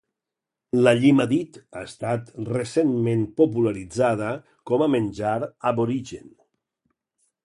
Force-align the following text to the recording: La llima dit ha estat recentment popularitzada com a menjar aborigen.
La 0.85 0.91
llima 0.99 1.25
dit 1.33 1.57
ha 1.75 1.83
estat 1.89 2.31
recentment 2.47 3.21
popularitzada 3.41 4.31
com 4.71 4.85
a 4.87 4.91
menjar 4.95 5.35
aborigen. 5.73 6.33